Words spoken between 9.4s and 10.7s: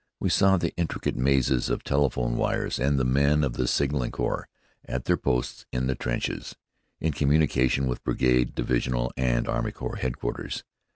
army corps headquarters.